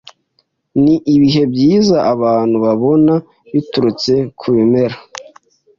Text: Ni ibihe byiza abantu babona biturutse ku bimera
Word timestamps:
Ni 0.83 0.95
ibihe 1.15 1.43
byiza 1.53 1.97
abantu 2.13 2.57
babona 2.65 3.13
biturutse 3.53 4.13
ku 4.39 4.47
bimera 4.55 4.97